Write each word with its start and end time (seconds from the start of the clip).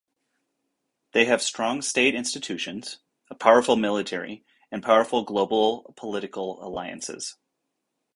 They 1.11 1.25
have 1.25 1.43
strong 1.43 1.83
state 1.83 2.15
institutions, 2.15 2.97
a 3.29 3.35
powerful 3.35 3.75
military 3.75 4.43
and 4.71 4.81
powerful 4.81 5.23
global 5.23 5.93
political 5.95 6.57
alliances. 6.65 7.37